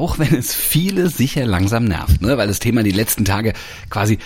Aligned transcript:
auch 0.00 0.18
wenn 0.18 0.34
es 0.34 0.54
viele 0.54 1.10
sicher 1.10 1.44
langsam 1.44 1.84
nervt, 1.84 2.22
ne? 2.22 2.38
weil 2.38 2.48
das 2.48 2.58
Thema 2.58 2.82
die 2.82 2.90
letzten 2.90 3.26
Tage 3.26 3.52
quasi 3.90 4.18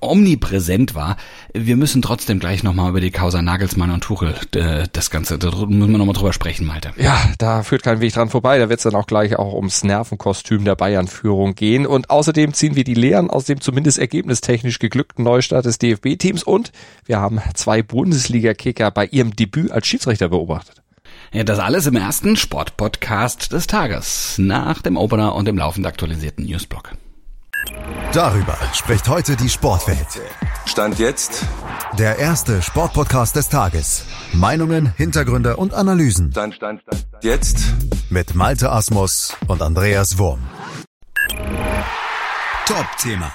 omnipräsent 0.00 0.94
war. 0.94 1.18
Wir 1.52 1.76
müssen 1.76 2.00
trotzdem 2.00 2.38
gleich 2.38 2.62
nochmal 2.62 2.88
über 2.88 3.02
die 3.02 3.10
Causa 3.10 3.42
Nagelsmann 3.42 3.90
und 3.90 4.00
Tuchel 4.00 4.34
äh, 4.54 4.86
das 4.90 5.10
Ganze, 5.10 5.38
da 5.38 5.50
müssen 5.50 5.90
wir 5.90 5.98
nochmal 5.98 6.14
drüber 6.14 6.32
sprechen, 6.32 6.66
Malte. 6.66 6.92
Ja, 6.96 7.18
da 7.36 7.62
führt 7.62 7.82
kein 7.82 8.00
Weg 8.00 8.14
dran 8.14 8.30
vorbei. 8.30 8.58
Da 8.58 8.70
wird 8.70 8.78
es 8.80 8.84
dann 8.84 8.94
auch 8.94 9.06
gleich 9.06 9.36
auch 9.36 9.52
ums 9.52 9.84
Nervenkostüm 9.84 10.64
der 10.64 10.76
Bayern-Führung 10.76 11.54
gehen. 11.54 11.86
Und 11.86 12.08
außerdem 12.08 12.54
ziehen 12.54 12.74
wir 12.74 12.84
die 12.84 12.94
Lehren 12.94 13.28
aus 13.28 13.44
dem 13.44 13.60
zumindest 13.60 13.98
ergebnistechnisch 13.98 14.78
geglückten 14.78 15.24
Neustart 15.24 15.66
des 15.66 15.76
DFB-Teams 15.76 16.42
und 16.42 16.72
wir 17.04 17.20
haben 17.20 17.40
zwei 17.52 17.82
Bundesliga-Kicker 17.82 18.90
bei 18.90 19.04
ihrem 19.06 19.36
Debüt 19.36 19.70
als 19.72 19.86
Schiedsrichter 19.86 20.30
beobachtet. 20.30 20.85
Ja, 21.36 21.44
das 21.44 21.58
alles 21.58 21.84
im 21.84 21.96
ersten 21.96 22.34
Sportpodcast 22.34 23.52
des 23.52 23.66
Tages, 23.66 24.36
nach 24.38 24.80
dem 24.80 24.96
Opener 24.96 25.34
und 25.34 25.44
dem 25.44 25.58
laufend 25.58 25.86
aktualisierten 25.86 26.46
Newsblog. 26.46 26.92
Darüber 28.14 28.56
spricht 28.72 29.06
heute 29.06 29.36
die 29.36 29.50
Sportwelt. 29.50 30.18
Stand 30.64 30.98
jetzt. 30.98 31.44
Der 31.98 32.18
erste 32.18 32.62
Sportpodcast 32.62 33.36
des 33.36 33.50
Tages. 33.50 34.06
Meinungen, 34.32 34.94
Hintergründe 34.96 35.58
und 35.58 35.74
Analysen. 35.74 36.30
Stand, 36.30 36.54
stand, 36.54 36.80
stand. 36.80 37.04
Jetzt. 37.20 37.58
Mit 38.08 38.34
Malte 38.34 38.72
Asmus 38.72 39.36
und 39.46 39.60
Andreas 39.60 40.16
Wurm. 40.16 40.40
Top-Thema. 42.64 43.30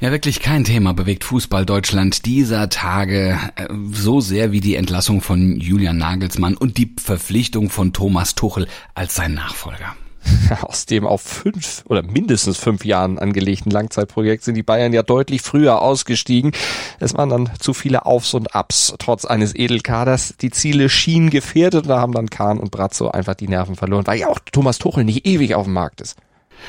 Ja, 0.00 0.12
wirklich 0.12 0.40
kein 0.40 0.62
Thema 0.62 0.94
bewegt 0.94 1.24
Fußball 1.24 1.66
Deutschland 1.66 2.24
dieser 2.24 2.68
Tage 2.68 3.36
äh, 3.56 3.66
so 3.90 4.20
sehr 4.20 4.52
wie 4.52 4.60
die 4.60 4.76
Entlassung 4.76 5.20
von 5.20 5.58
Julian 5.58 5.98
Nagelsmann 5.98 6.56
und 6.56 6.78
die 6.78 6.94
Verpflichtung 7.02 7.68
von 7.68 7.92
Thomas 7.92 8.36
Tuchel 8.36 8.68
als 8.94 9.16
sein 9.16 9.34
Nachfolger. 9.34 9.96
Aus 10.62 10.86
dem 10.86 11.04
auf 11.04 11.22
fünf 11.22 11.82
oder 11.88 12.04
mindestens 12.04 12.58
fünf 12.58 12.84
Jahren 12.84 13.18
angelegten 13.18 13.72
Langzeitprojekt 13.72 14.44
sind 14.44 14.54
die 14.54 14.62
Bayern 14.62 14.92
ja 14.92 15.02
deutlich 15.02 15.42
früher 15.42 15.82
ausgestiegen. 15.82 16.52
Es 17.00 17.16
waren 17.16 17.30
dann 17.30 17.50
zu 17.58 17.74
viele 17.74 18.06
Aufs 18.06 18.34
und 18.34 18.54
Abs, 18.54 18.94
trotz 19.00 19.24
eines 19.24 19.52
Edelkaders. 19.56 20.34
Die 20.40 20.50
Ziele 20.50 20.90
schienen 20.90 21.30
gefährdet 21.30 21.84
und 21.84 21.88
da 21.88 22.00
haben 22.00 22.12
dann 22.12 22.30
Kahn 22.30 22.60
und 22.60 22.70
Brazzo 22.70 23.08
einfach 23.08 23.34
die 23.34 23.48
Nerven 23.48 23.74
verloren, 23.74 24.06
weil 24.06 24.20
ja 24.20 24.28
auch 24.28 24.38
Thomas 24.52 24.78
Tuchel 24.78 25.02
nicht 25.02 25.26
ewig 25.26 25.56
auf 25.56 25.64
dem 25.64 25.72
Markt 25.72 26.00
ist. 26.00 26.16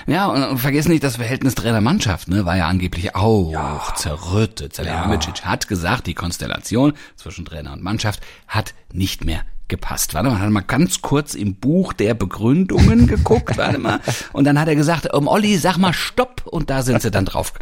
Ja, 0.08 0.28
und, 0.28 0.58
vergiss 0.60 0.88
nicht, 0.88 1.04
das 1.04 1.18
Verhältnis 1.18 1.56
Trainer-Mannschaft, 1.56 2.28
ne, 2.28 2.46
war 2.46 2.58
ja 2.58 2.68
angeblich 2.68 3.16
auch 3.16 3.52
ja. 3.52 3.94
zerrüttet. 3.96 4.76
Salihamidzic 4.76 5.40
ja. 5.40 5.46
hat 5.46 5.68
gesagt, 5.68 6.08
die 6.08 6.14
Konstellation 6.14 6.94
zwischen 7.16 7.46
Trainer 7.46 7.74
und 7.74 7.84
Mannschaft 7.84 8.22
hat 8.48 8.74
nicht 8.92 9.26
mehr 9.26 9.42
gepasst. 9.70 10.14
Warte 10.14 10.30
mal, 10.30 10.40
hat 10.40 10.50
mal 10.50 10.62
ganz 10.62 11.02
kurz 11.02 11.36
im 11.36 11.56
Buch 11.56 11.94
der 11.94 12.14
Begründungen 12.14 13.08
geguckt, 13.08 13.58
warte 13.58 13.78
mal. 13.78 14.00
Und 14.34 14.46
dann 14.46 14.60
hat 14.60 14.68
er 14.68 14.76
gesagt, 14.76 15.14
um 15.14 15.28
Olli, 15.28 15.58
sag 15.58 15.78
mal 15.78 15.94
Stopp. 15.94 16.42
Und 16.46 16.70
da 16.70 16.82
sind 16.82 17.02
sie 17.02 17.12
dann 17.12 17.26
drauf. 17.26 17.54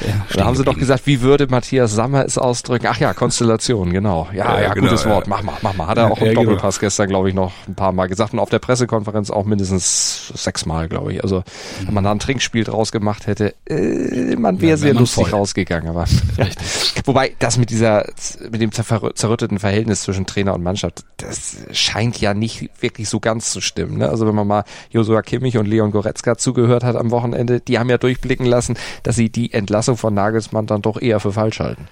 Ja, 0.00 0.26
da 0.34 0.44
haben 0.46 0.56
sie 0.56 0.64
doch 0.64 0.78
gesagt, 0.78 1.06
wie 1.06 1.20
würde 1.20 1.46
Matthias 1.48 1.92
Sammer 1.92 2.24
es 2.24 2.38
ausdrücken? 2.38 2.86
Ach 2.88 2.98
ja, 2.98 3.12
Konstellation, 3.12 3.92
genau. 3.92 4.28
Ja, 4.32 4.54
ja, 4.54 4.62
ja 4.62 4.74
genau, 4.74 4.88
gutes 4.88 5.04
ja. 5.04 5.10
Wort. 5.10 5.26
Mach 5.26 5.42
mal, 5.42 5.56
mach 5.62 5.74
mal. 5.74 5.86
Hat 5.86 5.98
er 5.98 6.10
auch 6.10 6.18
im 6.18 6.28
genau. 6.28 6.42
Doppelpass 6.42 6.78
genau. 6.78 6.86
gestern, 6.86 7.08
glaube 7.08 7.28
ich, 7.28 7.34
noch 7.34 7.52
ein 7.68 7.74
paar 7.74 7.92
Mal 7.92 8.06
gesagt. 8.06 8.32
Und 8.32 8.38
auf 8.38 8.50
der 8.50 8.60
Pressekonferenz 8.60 9.30
auch 9.30 9.44
mindestens 9.44 10.32
sechsmal, 10.34 10.88
glaube 10.88 11.12
ich. 11.12 11.24
Also, 11.24 11.42
wenn 11.84 11.94
man 11.94 12.04
da 12.04 12.12
ein 12.12 12.18
Trinkspiel 12.18 12.64
draus 12.64 12.92
gemacht 12.92 13.26
hätte, 13.26 13.54
äh, 13.66 14.36
man 14.36 14.60
wäre 14.60 14.76
sehr 14.76 14.94
lustig 14.94 15.28
voll. 15.28 15.38
rausgegangen. 15.38 15.88
Aber, 15.88 16.04
Wobei, 17.04 17.34
das 17.38 17.58
mit 17.58 17.70
dieser, 17.70 18.06
mit 18.50 18.60
dem 18.60 18.70
zerrütteten 18.72 19.58
Verhältnis 19.58 20.02
zwischen 20.02 20.26
Trainer 20.26 20.54
und 20.54 20.62
Mannschaft, 20.62 21.04
das 21.16 21.55
scheint 21.72 22.20
ja 22.20 22.34
nicht 22.34 22.70
wirklich 22.80 23.08
so 23.08 23.20
ganz 23.20 23.50
zu 23.50 23.60
stimmen. 23.60 23.98
Ne? 23.98 24.08
Also 24.08 24.26
wenn 24.26 24.34
man 24.34 24.46
mal 24.46 24.64
Josua 24.90 25.22
Kimmich 25.22 25.58
und 25.58 25.66
Leon 25.66 25.90
Goretzka 25.90 26.36
zugehört 26.36 26.84
hat 26.84 26.96
am 26.96 27.10
Wochenende, 27.10 27.60
die 27.60 27.78
haben 27.78 27.90
ja 27.90 27.98
durchblicken 27.98 28.46
lassen, 28.46 28.76
dass 29.02 29.16
sie 29.16 29.30
die 29.30 29.52
Entlassung 29.52 29.96
von 29.96 30.14
Nagelsmann 30.14 30.66
dann 30.66 30.82
doch 30.82 31.00
eher 31.00 31.20
für 31.20 31.32
falsch 31.32 31.60
halten. 31.60 31.88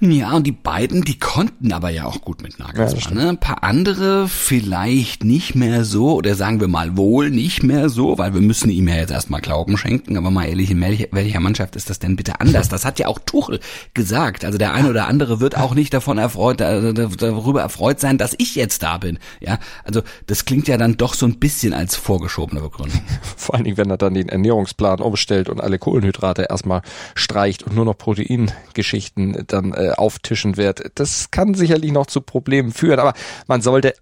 Ja, 0.00 0.36
und 0.36 0.46
die 0.46 0.52
beiden, 0.52 1.02
die 1.02 1.18
konnten 1.18 1.72
aber 1.72 1.90
ja 1.90 2.04
auch 2.04 2.20
gut 2.20 2.40
mit 2.40 2.60
Nagelsmann. 2.60 3.16
Ja, 3.16 3.24
ne? 3.24 3.28
Ein 3.30 3.40
paar 3.40 3.64
andere 3.64 4.28
vielleicht 4.28 5.24
nicht 5.24 5.56
mehr 5.56 5.84
so, 5.84 6.14
oder 6.14 6.36
sagen 6.36 6.60
wir 6.60 6.68
mal 6.68 6.96
wohl 6.96 7.30
nicht 7.30 7.64
mehr 7.64 7.88
so, 7.88 8.16
weil 8.16 8.32
wir 8.32 8.40
müssen 8.40 8.70
ihm 8.70 8.86
ja 8.86 8.94
jetzt 8.94 9.10
erstmal 9.10 9.40
Glauben 9.40 9.76
schenken. 9.76 10.16
Aber 10.16 10.30
mal 10.30 10.44
ehrlich, 10.44 10.70
in 10.70 10.80
welcher 10.80 11.40
Mannschaft 11.40 11.74
ist 11.74 11.90
das 11.90 11.98
denn 11.98 12.14
bitte 12.14 12.40
anders? 12.40 12.68
Das 12.68 12.84
hat 12.84 13.00
ja 13.00 13.08
auch 13.08 13.18
Tuchel 13.18 13.58
gesagt. 13.92 14.44
Also 14.44 14.56
der 14.56 14.72
eine 14.72 14.88
oder 14.88 15.08
andere 15.08 15.40
wird 15.40 15.56
auch 15.56 15.74
nicht 15.74 15.92
davon 15.92 16.18
erfreut, 16.18 16.60
darüber 16.60 17.60
erfreut 17.60 17.98
sein, 17.98 18.18
dass 18.18 18.36
ich 18.38 18.54
jetzt 18.54 18.84
da 18.84 18.98
bin. 18.98 19.18
Ja, 19.40 19.58
also 19.82 20.02
das 20.26 20.44
klingt 20.44 20.68
ja 20.68 20.76
dann 20.76 20.96
doch 20.96 21.14
so 21.14 21.26
ein 21.26 21.40
bisschen 21.40 21.74
als 21.74 21.96
vorgeschobene 21.96 22.60
Begründung. 22.60 23.00
Vor 23.36 23.56
allen 23.56 23.64
Dingen, 23.64 23.76
wenn 23.76 23.90
er 23.90 23.98
dann 23.98 24.14
den 24.14 24.28
Ernährungsplan 24.28 25.00
umstellt 25.00 25.48
und 25.48 25.60
alle 25.60 25.80
Kohlenhydrate 25.80 26.46
erstmal 26.48 26.82
streicht 27.16 27.64
und 27.64 27.74
nur 27.74 27.84
noch 27.84 27.98
Proteingeschichten 27.98 29.44
dann 29.48 29.72
äh, 29.72 29.87
auftischen 29.96 30.56
wird. 30.56 30.92
Das 30.96 31.30
kann 31.30 31.54
sicherlich 31.54 31.92
noch 31.92 32.06
zu 32.06 32.20
Problemen 32.20 32.72
führen, 32.72 33.00
aber 33.00 33.14
man 33.46 33.62
sollte 33.62 33.94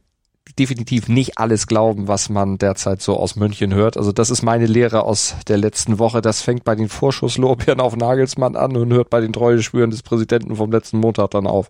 definitiv 0.59 1.09
nicht 1.09 1.39
alles 1.39 1.67
glauben, 1.67 2.09
was 2.09 2.29
man 2.29 2.59
derzeit 2.59 3.03
so 3.03 3.17
aus 3.17 3.37
München 3.37 3.75
hört. 3.75 3.97
Also 3.97 4.13
das 4.13 4.31
ist 4.31 4.43
meine 4.43 4.67
Lehre 4.67 5.03
aus 5.03 5.37
der 5.49 5.59
letzten 5.59 5.99
Woche. 5.99 6.23
Das 6.23 6.41
fängt 6.41 6.65
bei 6.65 6.75
den 6.75 6.89
Vorschusslorbeeren 6.89 7.81
auf 7.81 7.97
Nagelsmann 7.97 8.57
an 8.57 8.77
und 8.77 8.93
hört 8.93 9.11
bei 9.11 9.21
den 9.21 9.33
Treueschwüren 9.33 9.91
des 9.91 10.03
Präsidenten 10.03 10.57
vom 10.57 10.71
letzten 10.71 10.99
Montag 10.99 11.31
dann 11.33 11.47
auf. 11.47 11.69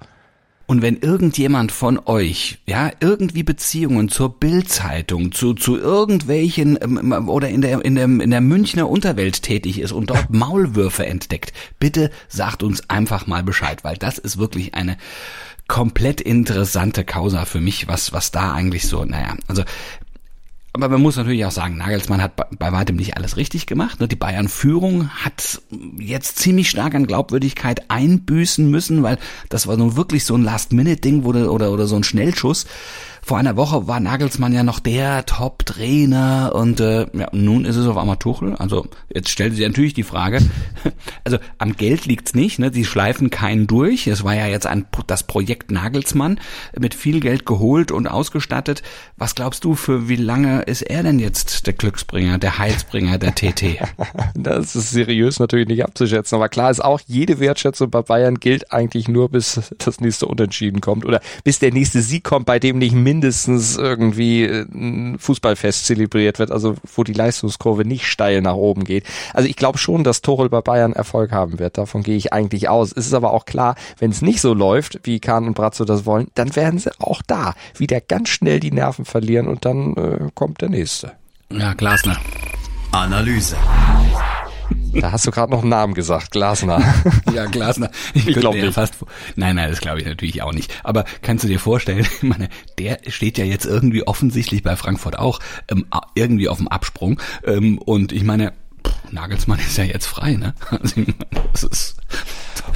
Und 0.66 0.82
wenn 0.82 0.96
irgendjemand 0.96 1.70
von 1.70 2.00
euch, 2.06 2.58
ja, 2.66 2.90
irgendwie 3.00 3.44
Beziehungen 3.44 4.08
zur 4.08 4.38
Bildzeitung, 4.38 5.30
zu, 5.30 5.54
zu 5.54 5.76
irgendwelchen 5.76 6.76
ähm, 6.80 7.28
oder 7.28 7.48
in 7.48 7.60
der, 7.60 7.84
in, 7.84 7.94
der, 7.94 8.04
in 8.04 8.30
der 8.30 8.40
Münchner 8.40 8.88
Unterwelt 8.88 9.42
tätig 9.42 9.78
ist 9.78 9.92
und 9.92 10.10
dort 10.10 10.30
Maulwürfe 10.34 11.06
entdeckt, 11.06 11.52
bitte 11.78 12.10
sagt 12.28 12.64
uns 12.64 12.90
einfach 12.90 13.28
mal 13.28 13.44
Bescheid, 13.44 13.84
weil 13.84 13.96
das 13.96 14.18
ist 14.18 14.38
wirklich 14.38 14.74
eine 14.74 14.96
komplett 15.68 16.20
interessante 16.20 17.04
Causa 17.04 17.44
für 17.44 17.60
mich, 17.60 17.88
was, 17.88 18.12
was 18.12 18.30
da 18.30 18.52
eigentlich 18.52 18.86
so, 18.86 19.04
naja, 19.04 19.36
also 19.48 19.62
aber 20.76 20.90
man 20.90 21.02
muss 21.02 21.16
natürlich 21.16 21.44
auch 21.46 21.50
sagen, 21.50 21.78
Nagelsmann 21.78 22.20
hat 22.20 22.36
bei 22.36 22.72
weitem 22.72 22.96
nicht 22.96 23.16
alles 23.16 23.38
richtig 23.38 23.66
gemacht. 23.66 23.98
Ne? 23.98 24.08
Die 24.08 24.16
Bayern-Führung 24.16 25.08
hat 25.08 25.62
jetzt 25.98 26.38
ziemlich 26.38 26.68
stark 26.68 26.94
an 26.94 27.06
Glaubwürdigkeit 27.06 27.90
einbüßen 27.90 28.70
müssen, 28.70 29.02
weil 29.02 29.18
das 29.48 29.66
war 29.66 29.78
nun 29.78 29.96
wirklich 29.96 30.26
so 30.26 30.34
ein 30.34 30.42
Last-Minute-Ding 30.42 31.24
oder, 31.24 31.50
oder 31.50 31.86
so 31.86 31.96
ein 31.96 32.04
Schnellschuss 32.04 32.66
vor 33.26 33.38
einer 33.38 33.56
Woche 33.56 33.88
war 33.88 33.98
Nagelsmann 33.98 34.52
ja 34.52 34.62
noch 34.62 34.78
der 34.78 35.26
Top-Trainer 35.26 36.52
und 36.54 36.78
äh, 36.78 37.08
ja, 37.12 37.28
nun 37.32 37.64
ist 37.64 37.74
es 37.74 37.88
auf 37.88 37.96
einmal 37.96 38.18
Tuchel. 38.18 38.54
Also 38.54 38.86
jetzt 39.12 39.30
stellt 39.30 39.56
sich 39.56 39.66
natürlich 39.66 39.94
die 39.94 40.04
Frage, 40.04 40.38
also 41.24 41.38
am 41.58 41.76
Geld 41.76 42.06
liegt's 42.06 42.36
nicht, 42.36 42.60
ne? 42.60 42.72
Sie 42.72 42.84
schleifen 42.84 43.30
keinen 43.30 43.66
durch. 43.66 44.06
Es 44.06 44.22
war 44.22 44.36
ja 44.36 44.46
jetzt 44.46 44.68
ein 44.68 44.86
das 45.08 45.24
Projekt 45.24 45.72
Nagelsmann 45.72 46.38
mit 46.78 46.94
viel 46.94 47.18
Geld 47.18 47.46
geholt 47.46 47.90
und 47.90 48.06
ausgestattet. 48.06 48.84
Was 49.16 49.34
glaubst 49.34 49.64
du, 49.64 49.74
für 49.74 50.08
wie 50.08 50.14
lange 50.14 50.62
ist 50.62 50.82
er 50.82 51.02
denn 51.02 51.18
jetzt 51.18 51.66
der 51.66 51.74
Glücksbringer, 51.74 52.38
der 52.38 52.58
Heilsbringer, 52.58 53.18
der 53.18 53.34
TT? 53.34 53.80
das 54.36 54.76
ist 54.76 54.92
seriös 54.92 55.40
natürlich 55.40 55.66
nicht 55.66 55.82
abzuschätzen, 55.84 56.36
aber 56.36 56.48
klar 56.48 56.70
ist 56.70 56.84
auch, 56.84 57.00
jede 57.08 57.40
Wertschätzung 57.40 57.90
bei 57.90 58.02
Bayern 58.02 58.36
gilt 58.36 58.72
eigentlich 58.72 59.08
nur, 59.08 59.30
bis 59.30 59.60
das 59.78 60.00
nächste 60.00 60.26
Unentschieden 60.26 60.80
kommt 60.80 61.04
oder 61.04 61.20
bis 61.42 61.58
der 61.58 61.72
nächste 61.72 62.02
Sieg 62.02 62.22
kommt, 62.22 62.46
bei 62.46 62.60
dem 62.60 62.78
nicht 62.78 62.94
mindestens 62.94 63.15
mindestens 63.16 63.76
irgendwie 63.76 64.44
äh, 64.44 64.66
ein 64.72 65.18
Fußballfest 65.18 65.86
zelebriert 65.86 66.38
wird, 66.38 66.50
also 66.50 66.76
wo 66.94 67.02
die 67.02 67.12
Leistungskurve 67.12 67.84
nicht 67.84 68.06
steil 68.06 68.42
nach 68.42 68.54
oben 68.54 68.84
geht. 68.84 69.04
Also 69.32 69.48
ich 69.48 69.56
glaube 69.56 69.78
schon, 69.78 70.04
dass 70.04 70.20
Torel 70.20 70.48
bei 70.48 70.60
Bayern 70.60 70.92
Erfolg 70.92 71.32
haben 71.32 71.58
wird. 71.58 71.78
Davon 71.78 72.02
gehe 72.02 72.16
ich 72.16 72.32
eigentlich 72.32 72.68
aus. 72.68 72.92
Es 72.92 73.06
ist 73.06 73.14
aber 73.14 73.32
auch 73.32 73.46
klar, 73.46 73.74
wenn 73.98 74.10
es 74.10 74.22
nicht 74.22 74.40
so 74.40 74.54
läuft, 74.54 75.00
wie 75.04 75.20
Kahn 75.20 75.46
und 75.46 75.54
Brazzo 75.54 75.84
das 75.84 76.04
wollen, 76.04 76.28
dann 76.34 76.54
werden 76.56 76.78
sie 76.78 76.90
auch 77.00 77.22
da 77.26 77.54
wieder 77.76 78.00
ganz 78.00 78.28
schnell 78.28 78.60
die 78.60 78.72
Nerven 78.72 79.04
verlieren 79.04 79.48
und 79.48 79.64
dann 79.64 79.94
äh, 79.94 80.30
kommt 80.34 80.60
der 80.60 80.68
nächste. 80.68 81.12
Ja, 81.50 81.72
Glasner. 81.74 82.18
Analyse. 82.92 83.56
Da 85.00 85.12
hast 85.12 85.26
du 85.26 85.30
gerade 85.30 85.52
noch 85.52 85.62
einen 85.62 85.70
Namen 85.70 85.94
gesagt, 85.94 86.30
Glasner. 86.30 86.82
ja, 87.34 87.46
Glasner. 87.46 87.90
Ich, 88.14 88.28
ich 88.28 88.36
glaube 88.36 88.60
nicht. 88.60 88.74
Fast, 88.74 88.94
nein, 89.36 89.56
nein, 89.56 89.70
das 89.70 89.80
glaube 89.80 90.00
ich 90.00 90.06
natürlich 90.06 90.42
auch 90.42 90.52
nicht. 90.52 90.72
Aber 90.84 91.04
kannst 91.22 91.44
du 91.44 91.48
dir 91.48 91.58
vorstellen, 91.58 92.00
ich 92.16 92.22
meine, 92.22 92.48
der 92.78 92.98
steht 93.08 93.38
ja 93.38 93.44
jetzt 93.44 93.66
irgendwie 93.66 94.06
offensichtlich 94.06 94.62
bei 94.62 94.76
Frankfurt 94.76 95.18
auch 95.18 95.40
ähm, 95.68 95.86
irgendwie 96.14 96.48
auf 96.48 96.58
dem 96.58 96.68
Absprung. 96.68 97.20
Ähm, 97.44 97.78
und 97.78 98.12
ich 98.12 98.24
meine, 98.24 98.52
Nagelsmann 99.10 99.58
ist 99.58 99.76
ja 99.76 99.84
jetzt 99.84 100.06
frei, 100.06 100.32
ne? 100.32 100.54
Also, 100.70 101.02
das 101.52 101.62
ist 101.62 101.96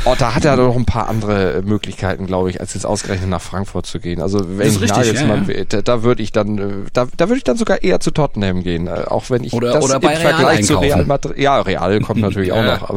Oh, 0.04 0.14
da 0.18 0.34
hat 0.34 0.44
er 0.44 0.56
doch 0.56 0.76
ein 0.76 0.86
paar 0.86 1.08
andere 1.08 1.62
Möglichkeiten, 1.62 2.26
glaube 2.26 2.48
ich, 2.48 2.60
als 2.60 2.74
jetzt 2.74 2.86
ausgerechnet 2.86 3.28
nach 3.28 3.42
Frankfurt 3.42 3.86
zu 3.86 4.00
gehen. 4.00 4.22
Also 4.22 4.58
wenn 4.58 4.68
ich 4.68 4.80
Nagelsmann, 4.80 5.46
ja, 5.46 5.58
ja. 5.58 5.64
da, 5.64 5.82
da 5.82 6.02
würde 6.02 6.22
ich 6.22 6.32
dann, 6.32 6.58
äh, 6.58 6.72
da, 6.92 7.06
da 7.16 7.28
würde 7.28 7.38
ich 7.38 7.44
dann 7.44 7.56
sogar 7.56 7.82
eher 7.82 8.00
zu 8.00 8.10
Tottenham 8.10 8.62
gehen, 8.62 8.86
äh, 8.86 9.04
auch 9.06 9.28
wenn 9.28 9.44
ich 9.44 9.52
oder, 9.52 9.72
das 9.72 9.84
oder 9.84 10.00
bei 10.00 10.14
im 10.14 10.18
Real 10.18 10.34
Vergleich 10.34 10.64
zu 10.64 10.78
Real 10.78 11.04
Madrid, 11.04 11.38
ja, 11.38 11.60
Real 11.60 12.00
kommt 12.00 12.20
natürlich 12.22 12.52
auch 12.52 12.62
noch, 12.62 12.90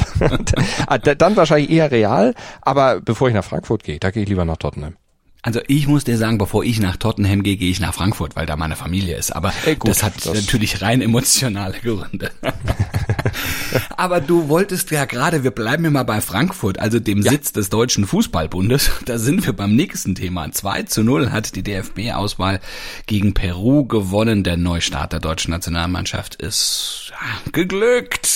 aber 0.87 0.99
dann 1.15 1.35
wahrscheinlich 1.35 1.69
eher 1.69 1.91
Real, 1.91 2.33
aber 2.61 3.01
bevor 3.01 3.27
ich 3.27 3.33
nach 3.33 3.43
Frankfurt 3.43 3.83
gehe, 3.83 3.99
da 3.99 4.11
gehe 4.11 4.23
ich 4.23 4.29
lieber 4.29 4.45
nach 4.45 4.57
Tottenham. 4.57 4.95
Also 5.45 5.59
ich 5.67 5.87
muss 5.87 6.05
dir 6.05 6.17
sagen, 6.17 6.37
bevor 6.37 6.63
ich 6.63 6.79
nach 6.79 6.95
Tottenham 6.95 7.43
gehe, 7.43 7.57
gehe 7.57 7.69
ich 7.69 7.81
nach 7.81 7.93
Frankfurt, 7.93 8.37
weil 8.37 8.45
da 8.45 8.55
meine 8.55 8.77
Familie 8.77 9.17
ist. 9.17 9.35
Aber 9.35 9.51
Ey, 9.65 9.75
gut, 9.75 9.89
das 9.89 10.01
hat 10.01 10.13
das 10.25 10.33
natürlich 10.33 10.81
rein 10.81 11.01
emotionale 11.01 11.77
Gründe. 11.79 12.31
Aber 13.97 14.21
du 14.21 14.47
wolltest 14.47 14.89
ja 14.91 15.03
gerade, 15.03 15.43
wir 15.43 15.51
bleiben 15.51 15.83
immer 15.83 16.05
bei 16.05 16.21
Frankfurt, 16.21 16.79
also 16.79 17.01
dem 17.01 17.21
ja. 17.23 17.31
Sitz 17.31 17.51
des 17.51 17.69
Deutschen 17.69 18.07
Fußballbundes. 18.07 18.91
Da 19.05 19.17
sind 19.17 19.45
wir 19.45 19.51
beim 19.51 19.75
nächsten 19.75 20.15
Thema. 20.15 20.49
2 20.49 20.83
zu 20.83 21.03
0 21.03 21.31
hat 21.31 21.57
die 21.57 21.61
DFB-Auswahl 21.61 22.61
gegen 23.05 23.33
Peru 23.33 23.85
gewonnen. 23.85 24.43
Der 24.43 24.55
Neustart 24.55 25.11
der 25.11 25.19
deutschen 25.19 25.51
Nationalmannschaft 25.51 26.35
ist 26.35 27.11
geglückt. 27.51 28.32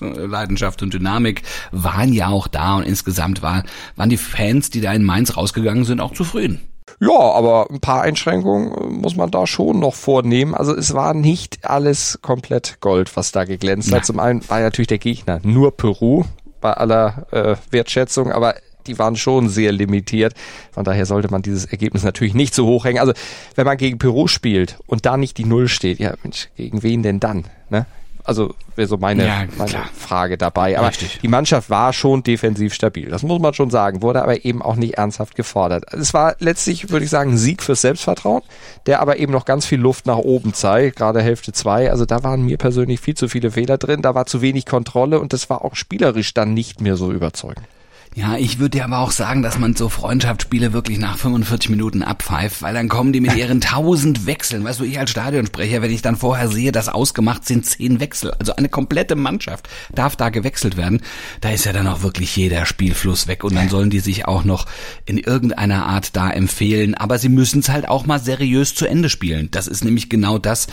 Leidenschaft 0.00 0.82
und 0.82 0.94
Dynamik 0.94 1.42
waren 1.72 2.12
ja 2.12 2.28
auch 2.28 2.48
da 2.48 2.76
und 2.76 2.84
insgesamt 2.84 3.42
war, 3.42 3.64
waren 3.96 4.10
die 4.10 4.16
Fans, 4.16 4.70
die 4.70 4.80
da 4.80 4.92
in 4.92 5.04
Mainz 5.04 5.36
rausgegangen 5.36 5.84
sind, 5.84 6.00
auch 6.00 6.12
zufrieden. 6.12 6.60
Ja, 7.00 7.18
aber 7.18 7.68
ein 7.70 7.80
paar 7.80 8.02
Einschränkungen 8.02 9.00
muss 9.00 9.14
man 9.14 9.30
da 9.30 9.46
schon 9.46 9.78
noch 9.78 9.94
vornehmen. 9.94 10.54
Also 10.54 10.74
es 10.74 10.94
war 10.94 11.14
nicht 11.14 11.64
alles 11.64 12.18
komplett 12.22 12.80
Gold, 12.80 13.16
was 13.16 13.30
da 13.30 13.44
geglänzt 13.44 13.92
hat. 13.92 14.04
Zum 14.04 14.18
einen 14.18 14.48
war 14.48 14.60
natürlich 14.60 14.88
der 14.88 14.98
Gegner 14.98 15.40
nur 15.44 15.76
Peru 15.76 16.24
bei 16.60 16.72
aller 16.72 17.26
äh, 17.30 17.56
Wertschätzung, 17.70 18.32
aber 18.32 18.56
die 18.88 18.98
waren 18.98 19.16
schon 19.16 19.48
sehr 19.48 19.70
limitiert. 19.70 20.34
Von 20.72 20.82
daher 20.82 21.06
sollte 21.06 21.30
man 21.30 21.42
dieses 21.42 21.66
Ergebnis 21.66 22.02
natürlich 22.02 22.34
nicht 22.34 22.54
so 22.54 22.66
hoch 22.66 22.84
hängen. 22.84 22.98
Also 22.98 23.12
wenn 23.54 23.66
man 23.66 23.76
gegen 23.76 23.98
Peru 23.98 24.26
spielt 24.26 24.78
und 24.86 25.06
da 25.06 25.16
nicht 25.16 25.38
die 25.38 25.44
Null 25.44 25.68
steht, 25.68 26.00
ja 26.00 26.14
Mensch, 26.22 26.48
gegen 26.56 26.82
wen 26.82 27.02
denn 27.02 27.20
dann? 27.20 27.44
Ne? 27.68 27.86
Also 28.28 28.54
wäre 28.76 28.86
so 28.86 28.98
meine, 28.98 29.26
ja, 29.26 29.44
meine 29.56 29.86
Frage 29.94 30.36
dabei. 30.36 30.78
Aber 30.78 30.88
Richtig. 30.88 31.20
die 31.22 31.28
Mannschaft 31.28 31.70
war 31.70 31.94
schon 31.94 32.22
defensiv 32.22 32.74
stabil. 32.74 33.08
Das 33.08 33.22
muss 33.22 33.40
man 33.40 33.54
schon 33.54 33.70
sagen. 33.70 34.02
Wurde 34.02 34.20
aber 34.20 34.44
eben 34.44 34.60
auch 34.60 34.76
nicht 34.76 34.98
ernsthaft 34.98 35.34
gefordert. 35.34 35.86
Es 35.94 36.12
war 36.12 36.36
letztlich, 36.38 36.90
würde 36.90 37.06
ich 37.06 37.10
sagen, 37.10 37.32
ein 37.32 37.38
Sieg 37.38 37.62
fürs 37.62 37.80
Selbstvertrauen, 37.80 38.42
der 38.84 39.00
aber 39.00 39.18
eben 39.18 39.32
noch 39.32 39.46
ganz 39.46 39.64
viel 39.64 39.80
Luft 39.80 40.04
nach 40.04 40.18
oben 40.18 40.52
zeigt. 40.52 40.96
Gerade 40.96 41.22
Hälfte 41.22 41.52
zwei. 41.52 41.90
Also 41.90 42.04
da 42.04 42.22
waren 42.22 42.42
mir 42.42 42.58
persönlich 42.58 43.00
viel 43.00 43.14
zu 43.14 43.28
viele 43.28 43.50
Fehler 43.50 43.78
drin. 43.78 44.02
Da 44.02 44.14
war 44.14 44.26
zu 44.26 44.42
wenig 44.42 44.66
Kontrolle 44.66 45.20
und 45.20 45.32
das 45.32 45.48
war 45.48 45.64
auch 45.64 45.74
spielerisch 45.74 46.34
dann 46.34 46.52
nicht 46.52 46.82
mehr 46.82 46.96
so 46.96 47.10
überzeugend. 47.10 47.66
Ja, 48.14 48.36
ich 48.36 48.58
würde 48.58 48.78
dir 48.78 48.84
aber 48.84 48.98
auch 48.98 49.10
sagen, 49.10 49.42
dass 49.42 49.58
man 49.58 49.76
so 49.76 49.88
Freundschaftsspiele 49.88 50.72
wirklich 50.72 50.98
nach 50.98 51.18
45 51.18 51.70
Minuten 51.70 52.02
abpfeift, 52.02 52.62
weil 52.62 52.74
dann 52.74 52.88
kommen 52.88 53.12
die 53.12 53.20
mit 53.20 53.36
ihren 53.36 53.60
tausend 53.60 54.26
Wechseln. 54.26 54.64
Weißt 54.64 54.80
du, 54.80 54.84
ich 54.84 54.98
als 54.98 55.10
Stadionsprecher, 55.10 55.82
wenn 55.82 55.92
ich 55.92 56.02
dann 56.02 56.16
vorher 56.16 56.48
sehe, 56.48 56.72
dass 56.72 56.88
ausgemacht 56.88 57.46
sind 57.46 57.66
zehn 57.66 58.00
Wechsel, 58.00 58.32
also 58.32 58.56
eine 58.56 58.68
komplette 58.68 59.14
Mannschaft 59.14 59.68
darf 59.94 60.16
da 60.16 60.30
gewechselt 60.30 60.76
werden, 60.76 61.00
da 61.40 61.50
ist 61.50 61.64
ja 61.64 61.72
dann 61.72 61.86
auch 61.86 62.02
wirklich 62.02 62.34
jeder 62.34 62.66
Spielfluss 62.66 63.28
weg 63.28 63.44
und 63.44 63.54
dann 63.54 63.68
sollen 63.68 63.90
die 63.90 64.00
sich 64.00 64.26
auch 64.26 64.44
noch 64.44 64.66
in 65.04 65.18
irgendeiner 65.18 65.86
Art 65.86 66.16
da 66.16 66.30
empfehlen. 66.30 66.94
Aber 66.94 67.18
sie 67.18 67.28
müssen 67.28 67.60
es 67.60 67.68
halt 67.68 67.88
auch 67.88 68.06
mal 68.06 68.18
seriös 68.18 68.74
zu 68.74 68.86
Ende 68.86 69.10
spielen. 69.10 69.50
Das 69.50 69.68
ist 69.68 69.84
nämlich 69.84 70.08
genau 70.08 70.38
das, 70.38 70.66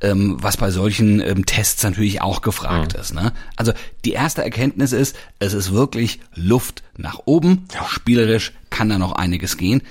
ähm, 0.00 0.36
was 0.40 0.56
bei 0.56 0.70
solchen 0.70 1.20
ähm, 1.20 1.46
Tests 1.46 1.82
natürlich 1.82 2.20
auch 2.20 2.42
gefragt 2.42 2.94
mhm. 2.94 3.00
ist. 3.00 3.14
Ne? 3.14 3.32
Also 3.56 3.72
die 4.04 4.12
erste 4.12 4.42
Erkenntnis 4.42 4.92
ist, 4.92 5.16
es 5.38 5.52
ist 5.52 5.72
wirklich 5.72 6.20
Luft 6.34 6.82
nach 6.96 7.20
oben. 7.24 7.66
Spielerisch 7.88 8.52
kann 8.70 8.88
da 8.88 8.98
noch 8.98 9.12
einiges 9.12 9.56
gehen. 9.56 9.82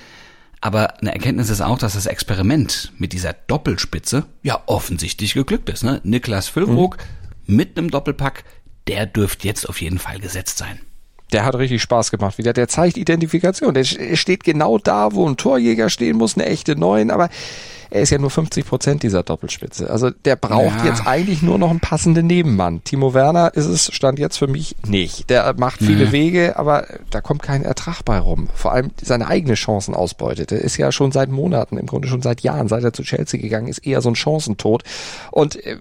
Aber 0.60 1.00
eine 1.00 1.12
Erkenntnis 1.12 1.50
ist 1.50 1.60
auch, 1.60 1.78
dass 1.78 1.94
das 1.94 2.06
Experiment 2.06 2.92
mit 2.96 3.12
dieser 3.12 3.32
Doppelspitze 3.32 4.26
ja 4.42 4.62
offensichtlich 4.66 5.34
geglückt 5.34 5.68
ist. 5.68 5.82
Ne? 5.82 6.00
Niklas 6.04 6.48
Füllkrug 6.48 6.98
mhm. 7.46 7.56
mit 7.56 7.76
einem 7.76 7.90
Doppelpack, 7.90 8.44
der 8.86 9.06
dürfte 9.06 9.48
jetzt 9.48 9.68
auf 9.68 9.80
jeden 9.80 9.98
Fall 9.98 10.20
gesetzt 10.20 10.58
sein. 10.58 10.78
Der 11.32 11.44
hat 11.44 11.54
richtig 11.54 11.82
Spaß 11.82 12.10
gemacht 12.10 12.38
wieder. 12.38 12.52
Der 12.52 12.68
zeigt 12.68 12.96
Identifikation. 12.96 13.74
Der 13.74 13.84
steht 13.84 14.44
genau 14.44 14.78
da, 14.78 15.12
wo 15.12 15.28
ein 15.28 15.36
Torjäger 15.36 15.88
stehen 15.88 16.16
muss, 16.18 16.36
eine 16.36 16.46
echte 16.46 16.76
Neun. 16.76 17.10
Aber 17.10 17.28
er 17.92 18.00
ist 18.00 18.10
ja 18.10 18.18
nur 18.18 18.30
50 18.30 18.64
Prozent 18.64 19.02
dieser 19.02 19.22
Doppelspitze. 19.22 19.90
Also 19.90 20.10
der 20.10 20.36
braucht 20.36 20.78
ja. 20.78 20.86
jetzt 20.86 21.06
eigentlich 21.06 21.42
nur 21.42 21.58
noch 21.58 21.68
einen 21.68 21.80
passenden 21.80 22.26
Nebenmann. 22.26 22.82
Timo 22.84 23.12
Werner 23.12 23.54
ist 23.54 23.66
es, 23.66 23.92
stand 23.92 24.18
jetzt 24.18 24.38
für 24.38 24.46
mich 24.46 24.76
nicht. 24.86 25.28
Der 25.28 25.54
macht 25.58 25.78
viele 25.78 26.06
mhm. 26.06 26.12
Wege, 26.12 26.56
aber 26.56 26.86
da 27.10 27.20
kommt 27.20 27.42
kein 27.42 27.64
Ertrag 27.64 28.02
bei 28.02 28.18
rum. 28.18 28.48
Vor 28.54 28.72
allem 28.72 28.92
seine 29.02 29.26
eigene 29.26 29.54
Chancen 29.54 29.94
ausbeutet. 29.94 30.52
Er 30.52 30.62
ist 30.62 30.78
ja 30.78 30.90
schon 30.90 31.12
seit 31.12 31.30
Monaten, 31.30 31.76
im 31.76 31.86
Grunde 31.86 32.08
schon 32.08 32.22
seit 32.22 32.40
Jahren, 32.40 32.68
seit 32.68 32.82
er 32.82 32.94
zu 32.94 33.02
Chelsea 33.02 33.38
gegangen 33.38 33.68
ist, 33.68 33.86
eher 33.86 34.00
so 34.00 34.08
ein 34.08 34.16
Chancentod. 34.16 34.84
Und 35.30 35.62
äh, 35.64 35.76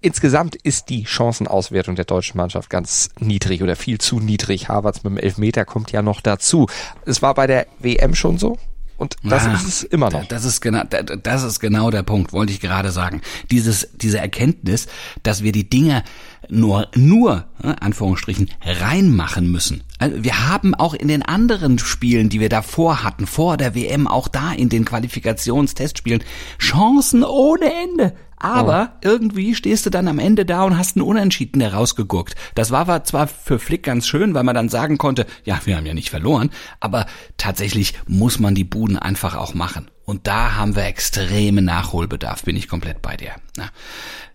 Insgesamt 0.00 0.54
ist 0.54 0.90
die 0.90 1.04
Chancenauswertung 1.04 1.96
der 1.96 2.04
deutschen 2.04 2.36
Mannschaft 2.36 2.70
ganz 2.70 3.10
niedrig 3.18 3.62
oder 3.62 3.74
viel 3.74 3.98
zu 3.98 4.20
niedrig. 4.20 4.68
Havertz 4.68 5.02
mit 5.02 5.12
dem 5.12 5.18
Elfmeter 5.18 5.64
kommt 5.64 5.90
ja 5.90 6.02
noch 6.02 6.20
dazu. 6.20 6.68
Es 7.04 7.20
war 7.20 7.34
bei 7.34 7.48
der 7.48 7.66
WM 7.80 8.14
schon 8.14 8.38
so. 8.38 8.58
Und 8.96 9.14
das 9.22 9.46
ah, 9.46 9.54
ist 9.54 9.66
es 9.66 9.82
immer 9.84 10.10
noch. 10.10 10.26
Das 10.26 10.44
ist 10.44 10.60
genau, 10.60 10.82
das 10.82 11.44
ist 11.44 11.60
genau 11.60 11.90
der 11.90 12.02
Punkt, 12.02 12.32
wollte 12.32 12.52
ich 12.52 12.60
gerade 12.60 12.90
sagen. 12.90 13.22
Dieses, 13.48 13.90
diese 13.94 14.18
Erkenntnis, 14.18 14.88
dass 15.22 15.44
wir 15.44 15.52
die 15.52 15.70
Dinge 15.70 16.02
nur, 16.48 16.88
nur, 16.96 17.46
ne, 17.62 17.80
Anführungsstrichen, 17.80 18.50
reinmachen 18.60 19.52
müssen. 19.52 19.84
Also 19.98 20.24
wir 20.24 20.48
haben 20.48 20.74
auch 20.74 20.94
in 20.94 21.06
den 21.06 21.22
anderen 21.22 21.78
Spielen, 21.78 22.28
die 22.28 22.40
wir 22.40 22.48
davor 22.48 23.04
hatten, 23.04 23.28
vor 23.28 23.56
der 23.56 23.76
WM, 23.76 24.08
auch 24.08 24.26
da 24.26 24.52
in 24.52 24.68
den 24.68 24.84
Qualifikationstestspielen, 24.84 26.24
Chancen 26.58 27.22
ohne 27.22 27.72
Ende. 27.72 28.14
Aber 28.38 28.92
oh. 28.94 28.98
irgendwie 29.02 29.54
stehst 29.54 29.86
du 29.86 29.90
dann 29.90 30.08
am 30.08 30.18
Ende 30.18 30.44
da 30.44 30.64
und 30.64 30.78
hast 30.78 30.96
einen 30.96 31.06
Unentschieden 31.06 31.60
herausgeguckt. 31.60 32.34
Das 32.54 32.70
war 32.70 33.04
zwar 33.04 33.26
für 33.26 33.58
Flick 33.58 33.82
ganz 33.82 34.06
schön, 34.06 34.34
weil 34.34 34.44
man 34.44 34.54
dann 34.54 34.68
sagen 34.68 34.98
konnte, 34.98 35.26
ja, 35.44 35.60
wir 35.64 35.76
haben 35.76 35.86
ja 35.86 35.94
nicht 35.94 36.10
verloren, 36.10 36.50
aber 36.80 37.06
tatsächlich 37.36 37.94
muss 38.06 38.38
man 38.38 38.54
die 38.54 38.64
Buden 38.64 38.98
einfach 38.98 39.34
auch 39.34 39.54
machen. 39.54 39.90
Und 40.08 40.26
da 40.26 40.54
haben 40.54 40.74
wir 40.74 40.84
extreme 40.84 41.60
Nachholbedarf, 41.60 42.44
bin 42.44 42.56
ich 42.56 42.66
komplett 42.66 43.02
bei 43.02 43.18
dir. 43.18 43.32
Na, 43.58 43.68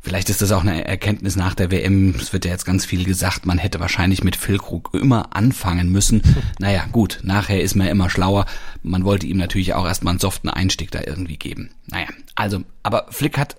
vielleicht 0.01 0.29
ist 0.29 0.43
das 0.43 0.51
auch 0.51 0.61
eine 0.61 0.85
Erkenntnis 0.85 1.35
nach 1.35 1.55
der 1.55 1.71
WM. 1.71 2.13
Es 2.15 2.31
wird 2.31 2.45
ja 2.45 2.51
jetzt 2.51 2.65
ganz 2.65 2.85
viel 2.85 3.05
gesagt, 3.05 3.47
man 3.47 3.57
hätte 3.57 3.79
wahrscheinlich 3.79 4.23
mit 4.23 4.35
Phil 4.35 4.59
Krug 4.59 4.91
immer 4.93 5.35
anfangen 5.35 5.91
müssen. 5.91 6.21
Naja, 6.59 6.85
gut, 6.91 7.21
nachher 7.23 7.61
ist 7.61 7.75
man 7.75 7.87
immer 7.87 8.11
schlauer. 8.11 8.45
Man 8.83 9.03
wollte 9.03 9.25
ihm 9.25 9.37
natürlich 9.37 9.73
auch 9.73 9.87
erstmal 9.87 10.11
einen 10.11 10.19
soften 10.19 10.49
Einstieg 10.49 10.91
da 10.91 11.01
irgendwie 11.05 11.37
geben. 11.37 11.71
Naja, 11.87 12.07
also, 12.35 12.61
aber 12.83 13.07
Flick 13.09 13.39
hat 13.39 13.57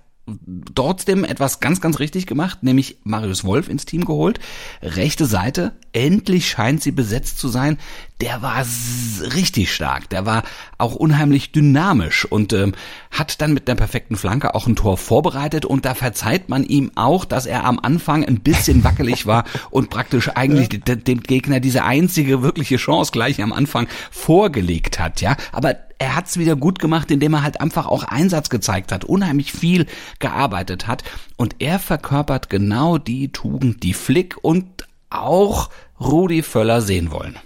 trotzdem 0.75 1.23
etwas 1.25 1.61
ganz, 1.61 1.81
ganz 1.81 1.99
richtig 1.99 2.27
gemacht, 2.27 2.63
nämlich 2.63 2.97
Marius 3.05 3.45
Wolf 3.45 3.69
ins 3.69 3.85
Team 3.85 4.07
geholt. 4.07 4.41
Rechte 4.83 5.27
Seite, 5.27 5.73
endlich 5.93 6.49
scheint 6.49 6.83
sie 6.83 6.93
besetzt 6.93 7.39
zu 7.39 7.49
sein. 7.49 7.79
Der 8.21 8.41
war 8.41 8.65
richtig 9.35 9.75
stark, 9.75 10.09
der 10.09 10.25
war 10.25 10.45
auch 10.79 10.95
unheimlich 10.95 11.53
dynamisch 11.53 12.25
und 12.25 12.53
ähm, 12.55 12.73
hat 13.11 13.41
dann 13.43 13.53
mit 13.53 13.69
der 13.69 13.75
perfekten 13.75 14.17
Flanke 14.17 14.55
auch 14.55 14.67
ein 14.67 14.77
Tor 14.77 14.97
vorbereitet 14.97 15.67
und 15.67 15.85
da 15.85 15.95
verzeiht 15.95 16.49
man 16.49 16.65
ihm 16.65 16.93
auch, 16.95 17.25
dass 17.25 17.45
er 17.45 17.65
am 17.65 17.79
Anfang 17.79 18.25
ein 18.25 18.41
bisschen 18.41 18.83
wackelig 18.83 19.27
war 19.27 19.45
und 19.71 19.91
praktisch 19.91 20.31
eigentlich 20.31 20.81
ja. 20.87 20.95
dem 20.95 21.21
Gegner 21.21 21.61
diese 21.61 21.85
einzige 21.85 22.43
wirkliche 22.43 22.77
Chance 22.77 23.13
gleich 23.13 23.43
am 23.43 23.53
Anfang 23.53 23.89
vorgelegt 24.11 24.99
hat, 24.99 25.21
ja. 25.21 25.37
Aber 25.53 25.77
er 25.99 26.17
hat's 26.17 26.39
wieder 26.39 26.57
gut 26.57 26.79
gemacht, 26.79 27.11
indem 27.11 27.35
er 27.35 27.43
halt 27.43 27.61
einfach 27.61 27.87
auch 27.87 28.05
Einsatz 28.05 28.51
gezeigt 28.51 28.93
hat, 28.93 29.05
unheimlich 29.05 29.53
viel 29.53 29.87
gearbeitet 30.19 30.87
hat. 30.87 31.05
Und 31.37 31.57
er 31.59 31.79
verkörpert 31.79 32.51
genau 32.51 32.99
die 32.99 33.31
Tugend, 33.33 33.83
die 33.83 33.95
Flick 33.95 34.37
und 34.43 34.87
auch 35.11 35.71
Rudi 36.01 36.43
Völler 36.43 36.81
sehen 36.81 37.11
wollen. 37.13 37.39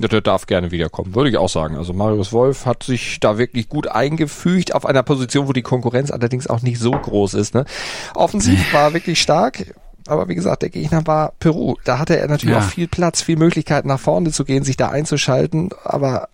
Ja, 0.00 0.08
der 0.08 0.22
darf 0.22 0.46
gerne 0.46 0.70
wiederkommen, 0.70 1.14
würde 1.14 1.28
ich 1.28 1.36
auch 1.36 1.50
sagen. 1.50 1.76
Also 1.76 1.92
Marius 1.92 2.32
Wolf 2.32 2.64
hat 2.64 2.82
sich 2.84 3.20
da 3.20 3.36
wirklich 3.36 3.68
gut 3.68 3.86
eingefügt 3.86 4.74
auf 4.74 4.86
einer 4.86 5.02
Position, 5.02 5.46
wo 5.46 5.52
die 5.52 5.60
Konkurrenz 5.60 6.10
allerdings 6.10 6.46
auch 6.46 6.62
nicht 6.62 6.78
so 6.78 6.92
groß 6.92 7.34
ist. 7.34 7.54
Ne? 7.54 7.66
Offensiv 8.14 8.58
war 8.72 8.94
wirklich 8.94 9.20
stark. 9.20 9.74
Aber 10.06 10.28
wie 10.28 10.34
gesagt, 10.34 10.62
der 10.62 10.70
Gegner 10.70 11.06
war 11.06 11.34
Peru. 11.38 11.76
Da 11.84 11.98
hatte 11.98 12.18
er 12.18 12.28
natürlich 12.28 12.56
ja. 12.56 12.62
auch 12.62 12.68
viel 12.70 12.88
Platz, 12.88 13.20
viel 13.20 13.36
Möglichkeit 13.36 13.84
nach 13.84 14.00
vorne 14.00 14.32
zu 14.32 14.46
gehen, 14.46 14.64
sich 14.64 14.78
da 14.78 14.88
einzuschalten. 14.88 15.68
Aber 15.84 16.30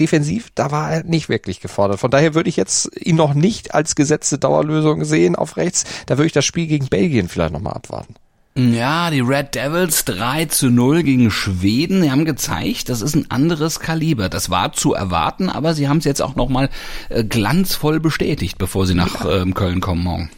defensiv, 0.00 0.50
da 0.54 0.70
war 0.70 0.92
er 0.92 1.04
nicht 1.04 1.28
wirklich 1.28 1.60
gefordert. 1.60 2.00
Von 2.00 2.10
daher 2.10 2.34
würde 2.34 2.48
ich 2.48 2.56
jetzt 2.56 2.90
ihn 3.00 3.16
noch 3.16 3.34
nicht 3.34 3.74
als 3.74 3.94
gesetzte 3.94 4.38
Dauerlösung 4.38 5.04
sehen 5.04 5.36
auf 5.36 5.56
rechts. 5.56 5.84
Da 6.06 6.16
würde 6.16 6.26
ich 6.26 6.32
das 6.32 6.44
Spiel 6.44 6.66
gegen 6.66 6.86
Belgien 6.86 7.28
vielleicht 7.28 7.52
nochmal 7.52 7.74
abwarten. 7.74 8.14
Ja, 8.56 9.10
die 9.10 9.20
Red 9.20 9.56
Devils 9.56 10.04
3 10.04 10.44
zu 10.44 10.70
0 10.70 11.02
gegen 11.02 11.30
Schweden. 11.32 12.02
Die 12.02 12.10
haben 12.12 12.24
gezeigt, 12.24 12.88
das 12.88 13.00
ist 13.00 13.16
ein 13.16 13.28
anderes 13.28 13.80
Kaliber. 13.80 14.28
Das 14.28 14.48
war 14.48 14.72
zu 14.72 14.94
erwarten, 14.94 15.50
aber 15.50 15.74
sie 15.74 15.88
haben 15.88 15.98
es 15.98 16.04
jetzt 16.04 16.22
auch 16.22 16.36
nochmal 16.36 16.70
äh, 17.08 17.24
glanzvoll 17.24 17.98
bestätigt, 17.98 18.56
bevor 18.58 18.86
sie 18.86 18.94
nach 18.94 19.24
ja. 19.24 19.42
ähm, 19.42 19.54
Köln 19.54 19.80
kommen 19.80 20.04
morgen 20.04 20.30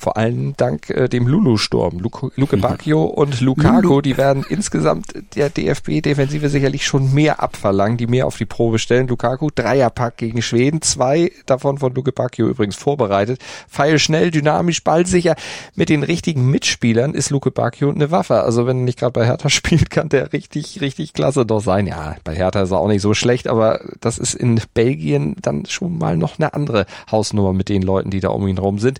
Vor 0.00 0.16
allem 0.16 0.54
dank 0.56 0.88
äh, 0.88 1.08
dem 1.08 1.26
Lulu-Sturm. 1.26 1.98
Luke, 1.98 2.30
Luke 2.34 2.56
Bacchio 2.56 3.04
und 3.04 3.42
Lukaku, 3.42 3.80
Lulu. 3.82 4.00
die 4.00 4.16
werden 4.16 4.46
insgesamt 4.48 5.12
der 5.36 5.50
DFB-Defensive 5.50 6.48
sicherlich 6.48 6.86
schon 6.86 7.12
mehr 7.12 7.42
abverlangen, 7.42 7.98
die 7.98 8.06
mehr 8.06 8.26
auf 8.26 8.38
die 8.38 8.46
Probe 8.46 8.78
stellen. 8.78 9.08
Lukaku, 9.08 9.50
Dreierpack 9.54 10.16
gegen 10.16 10.40
Schweden, 10.40 10.80
zwei 10.80 11.32
davon 11.44 11.76
von 11.76 11.92
Luke 11.92 12.12
Bacchio 12.12 12.48
übrigens 12.48 12.76
vorbereitet. 12.76 13.42
Pfeil 13.68 13.98
schnell, 13.98 14.30
dynamisch, 14.30 14.82
ballsicher. 14.82 15.34
Mit 15.74 15.90
den 15.90 16.02
richtigen 16.02 16.50
Mitspielern 16.50 17.12
ist 17.12 17.28
Luke 17.28 17.50
Bacchio 17.50 17.90
eine 17.90 18.10
Waffe. 18.10 18.40
Also 18.40 18.66
wenn 18.66 18.78
er 18.78 18.84
nicht 18.84 18.98
gerade 18.98 19.12
bei 19.12 19.26
Hertha 19.26 19.50
spielt, 19.50 19.90
kann 19.90 20.08
der 20.08 20.32
richtig, 20.32 20.80
richtig 20.80 21.12
klasse 21.12 21.44
doch 21.44 21.60
sein. 21.60 21.86
Ja, 21.86 22.16
bei 22.24 22.34
Hertha 22.34 22.62
ist 22.62 22.70
er 22.70 22.78
auch 22.78 22.88
nicht 22.88 23.02
so 23.02 23.12
schlecht, 23.12 23.48
aber 23.48 23.80
das 24.00 24.16
ist 24.16 24.32
in 24.32 24.62
Belgien 24.72 25.36
dann 25.42 25.66
schon 25.66 25.98
mal 25.98 26.16
noch 26.16 26.38
eine 26.38 26.54
andere 26.54 26.86
Hausnummer 27.12 27.52
mit 27.52 27.68
den 27.68 27.82
Leuten, 27.82 28.08
die 28.08 28.20
da 28.20 28.28
um 28.28 28.48
ihn 28.48 28.56
rum 28.56 28.78
sind. 28.78 28.98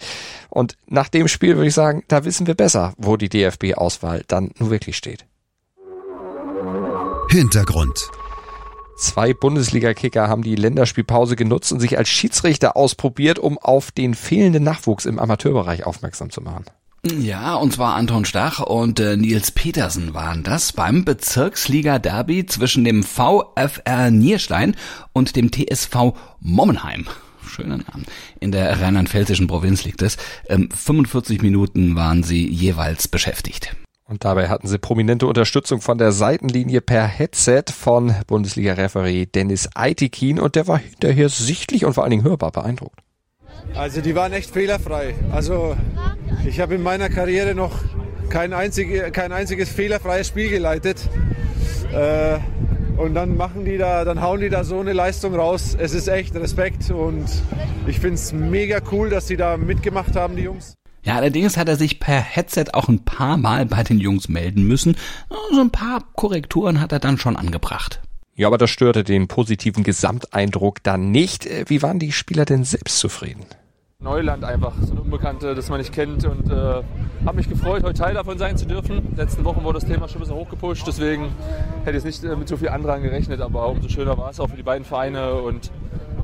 Und 0.51 0.77
nach 0.91 1.09
dem 1.09 1.29
Spiel 1.29 1.57
würde 1.57 1.69
ich 1.69 1.75
sagen, 1.75 2.03
da 2.09 2.25
wissen 2.25 2.47
wir 2.47 2.55
besser, 2.55 2.95
wo 2.99 3.17
die 3.17 3.29
DFB-Auswahl 3.29 4.25
dann 4.27 4.51
nun 4.59 4.71
wirklich 4.71 4.97
steht. 4.97 5.25
Hintergrund. 7.31 8.11
Zwei 8.99 9.33
Bundesliga-Kicker 9.33 10.29
haben 10.29 10.43
die 10.43 10.57
Länderspielpause 10.57 11.37
genutzt 11.37 11.73
und 11.73 11.81
sich 11.81 11.97
als 11.97 12.09
Schiedsrichter 12.09 12.77
ausprobiert, 12.77 13.39
um 13.39 13.57
auf 13.57 13.93
den 13.93 14.15
fehlenden 14.15 14.65
Nachwuchs 14.65 15.07
im 15.07 15.19
Amateurbereich 15.19 15.87
aufmerksam 15.87 16.31
zu 16.31 16.43
machen. 16.43 16.65
Ja, 17.03 17.55
und 17.55 17.73
zwar 17.73 17.95
Anton 17.95 18.27
Stach 18.27 18.61
und 18.61 19.01
äh, 19.01 19.17
Nils 19.17 19.53
Petersen 19.53 20.13
waren 20.13 20.43
das 20.43 20.73
beim 20.73 21.07
Bezirksliga-Derby 21.07 22.45
zwischen 22.45 22.85
dem 22.85 23.05
VfR 23.05 24.11
Nierstein 24.11 24.77
und 25.15 25.35
dem 25.35 25.51
TSV 25.51 26.13
Mommenheim 26.41 27.07
schöner 27.49 27.79
Name. 27.79 28.05
In 28.41 28.53
der 28.53 28.81
rheinland-pfälzischen 28.81 29.47
Provinz 29.47 29.85
liegt 29.85 30.03
es. 30.03 30.17
Ähm, 30.49 30.69
45 30.71 31.43
Minuten 31.43 31.97
waren 31.97 32.23
sie 32.23 32.49
jeweils 32.49 33.09
beschäftigt. 33.09 33.77
Und 34.05 34.25
dabei 34.25 34.49
hatten 34.49 34.67
sie 34.67 34.79
prominente 34.79 35.29
Unterstützung 35.29 35.81
von 35.81 35.97
der 35.97 36.11
Seitenlinie 36.11 36.81
per 36.81 37.07
Headset 37.07 37.65
von 37.73 38.13
Bundesliga-Referee 38.27 39.27
Dennis 39.27 39.69
Aitikin 39.75 40.41
und 40.41 40.57
der 40.57 40.67
war 40.67 40.79
hinterher 40.79 41.29
sichtlich 41.29 41.85
und 41.85 41.93
vor 41.93 42.03
allen 42.03 42.11
Dingen 42.11 42.25
hörbar 42.25 42.51
beeindruckt. 42.51 42.99
Also 43.75 44.01
die 44.01 44.17
waren 44.17 44.33
echt 44.33 44.51
fehlerfrei. 44.51 45.15
Also 45.31 45.77
ich 46.45 46.59
habe 46.59 46.75
in 46.75 46.83
meiner 46.83 47.09
Karriere 47.09 47.55
noch 47.55 47.79
kein, 48.31 48.53
einzig, 48.53 49.13
kein 49.13 49.31
einziges 49.31 49.69
fehlerfreies 49.69 50.27
Spiel 50.27 50.51
geleitet. 50.51 51.09
Äh, 51.93 52.39
und 53.01 53.15
dann 53.15 53.37
machen 53.37 53.65
die 53.65 53.79
da, 53.79 54.05
dann 54.05 54.21
hauen 54.21 54.41
die 54.41 54.51
da 54.51 54.63
so 54.63 54.79
eine 54.81 54.93
Leistung 54.93 55.35
raus. 55.35 55.77
Es 55.79 55.95
ist 55.95 56.07
echt 56.09 56.35
Respekt 56.35 56.91
und 56.91 57.25
ich 57.87 57.99
finde 57.99 58.17
es 58.17 58.33
mega 58.33 58.81
cool, 58.93 59.09
dass 59.09 59.27
sie 59.27 59.37
da 59.37 59.57
mitgemacht 59.57 60.15
haben, 60.17 60.37
die 60.37 60.43
Jungs. 60.43 60.75
Ja, 61.03 61.17
allerdings 61.17 61.57
hat 61.57 61.69
er 61.69 61.77
sich 61.77 61.99
per 61.99 62.21
Headset 62.21 62.67
auch 62.75 62.89
ein 62.89 63.05
paar 63.05 63.39
Mal 63.39 63.65
bei 63.65 63.83
den 63.83 63.99
Jungs 63.99 64.29
melden 64.29 64.65
müssen. 64.65 64.97
So 65.51 65.61
ein 65.61 65.71
paar 65.71 66.05
Korrekturen 66.15 66.81
hat 66.81 66.93
er 66.93 66.99
dann 66.99 67.17
schon 67.17 67.37
angebracht. 67.37 68.03
Ja, 68.37 68.47
aber 68.47 68.59
das 68.59 68.71
störte 68.71 69.03
den 69.03 69.27
positiven 69.27 69.83
Gesamteindruck 69.83 70.83
dann 70.83 71.11
nicht. 71.11 71.49
Wie 71.69 71.83
waren 71.83 71.99
die 71.99 72.13
Spieler 72.13 72.45
denn 72.45 72.65
selbst 72.65 72.99
zufrieden? 72.99 73.47
Neuland 74.03 74.45
einfach, 74.45 74.73
so 74.81 74.93
eine 74.93 75.03
Unbekannte, 75.03 75.55
das 75.55 75.69
man 75.69 75.79
nicht 75.79 75.93
kennt 75.93 76.25
und 76.25 76.51
äh, 76.51 76.55
habe 76.55 77.37
mich 77.37 77.51
gefreut, 77.51 77.83
heute 77.83 78.01
Teil 78.01 78.15
davon 78.15 78.39
sein 78.39 78.57
zu 78.57 78.67
dürfen. 78.67 79.15
Letzten 79.15 79.45
Wochen 79.45 79.63
wurde 79.63 79.79
das 79.79 79.87
Thema 79.87 80.09
schon 80.09 80.19
ein 80.19 80.21
bisschen 80.21 80.37
hochgepusht, 80.37 80.87
deswegen 80.87 81.29
hätte 81.85 81.99
ich 81.99 82.05
nicht 82.05 82.25
äh, 82.25 82.35
mit 82.35 82.49
so 82.49 82.57
viel 82.57 82.71
Andrang 82.71 83.03
gerechnet, 83.03 83.43
aber 83.43 83.69
umso 83.69 83.91
schöner 83.91 84.17
war 84.17 84.31
es 84.31 84.41
auch 84.41 84.49
für 84.49 84.57
die 84.57 84.63
beiden 84.63 84.87
Vereine 84.87 85.35
und 85.35 85.71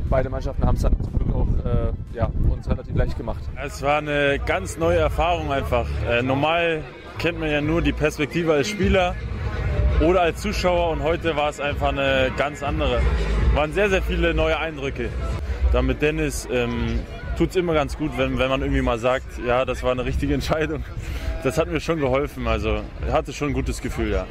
beide 0.08 0.30
Mannschaften 0.30 0.64
haben 0.64 0.76
es 0.76 0.82
dann 0.82 0.96
zum 1.02 1.18
Glück 1.18 1.34
auch 1.34 1.46
äh, 1.66 2.16
ja, 2.16 2.30
uns 2.48 2.66
relativ 2.66 2.96
leicht 2.96 3.18
gemacht. 3.18 3.42
Es 3.62 3.82
war 3.82 3.98
eine 3.98 4.38
ganz 4.46 4.78
neue 4.78 4.98
Erfahrung 4.98 5.52
einfach. 5.52 5.86
Äh, 6.08 6.22
normal 6.22 6.82
kennt 7.18 7.38
man 7.38 7.50
ja 7.50 7.60
nur 7.60 7.82
die 7.82 7.92
Perspektive 7.92 8.54
als 8.54 8.68
Spieler 8.68 9.14
oder 10.00 10.22
als 10.22 10.40
Zuschauer 10.40 10.92
und 10.92 11.02
heute 11.02 11.36
war 11.36 11.50
es 11.50 11.60
einfach 11.60 11.88
eine 11.88 12.32
ganz 12.38 12.62
andere. 12.62 13.02
Es 13.50 13.54
waren 13.54 13.74
sehr, 13.74 13.90
sehr 13.90 14.00
viele 14.00 14.32
neue 14.32 14.58
Eindrücke. 14.58 15.10
Da 15.72 15.82
mit 15.82 16.00
Dennis 16.00 16.48
ähm, 16.50 17.00
tut 17.36 17.50
es 17.50 17.56
immer 17.56 17.74
ganz 17.74 17.96
gut, 17.96 18.12
wenn, 18.16 18.38
wenn 18.38 18.48
man 18.48 18.62
irgendwie 18.62 18.82
mal 18.82 18.98
sagt, 18.98 19.38
ja, 19.46 19.64
das 19.64 19.82
war 19.82 19.92
eine 19.92 20.04
richtige 20.04 20.34
Entscheidung. 20.34 20.84
Das 21.42 21.58
hat 21.58 21.68
mir 21.68 21.80
schon 21.80 22.00
geholfen. 22.00 22.46
Also 22.46 22.80
hatte 23.10 23.32
schon 23.32 23.48
ein 23.48 23.54
gutes 23.54 23.80
Gefühl, 23.80 24.10
ja. 24.10 24.26